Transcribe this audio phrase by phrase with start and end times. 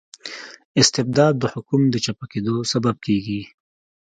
[0.81, 3.41] استبداد د حکوم د چپه کیدو سبب کيږي.